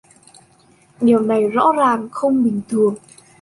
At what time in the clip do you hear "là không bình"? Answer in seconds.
2.01-2.61